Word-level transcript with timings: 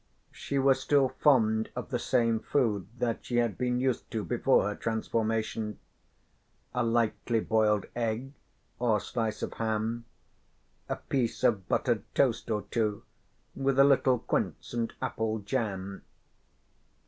She 0.31 0.57
was 0.57 0.79
still 0.81 1.09
fond 1.09 1.69
of 1.75 1.91
the 1.91 1.99
same 1.99 2.39
food 2.39 2.87
that 2.97 3.23
she 3.23 3.35
had 3.37 3.55
been 3.55 3.79
used 3.79 4.09
to 4.09 4.23
before 4.23 4.63
her 4.67 4.73
transformation, 4.73 5.77
a 6.73 6.81
lightly 6.83 7.39
boiled 7.39 7.85
egg 7.95 8.33
or 8.79 8.99
slice 8.99 9.43
of 9.43 9.53
ham, 9.53 10.05
a 10.89 10.95
piece 10.95 11.43
of 11.43 11.69
buttered 11.69 12.01
toast 12.15 12.49
or 12.49 12.63
two, 12.71 13.03
with 13.55 13.77
a 13.77 13.83
little 13.83 14.17
quince 14.17 14.73
and 14.73 14.91
apple 15.03 15.37
jam. 15.37 16.01